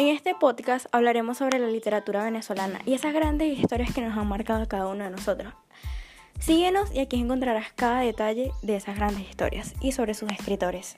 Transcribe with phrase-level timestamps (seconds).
[0.00, 4.26] En este podcast hablaremos sobre la literatura venezolana y esas grandes historias que nos han
[4.26, 5.52] marcado a cada uno de nosotros.
[6.38, 10.96] Síguenos y aquí encontrarás cada detalle de esas grandes historias y sobre sus escritores.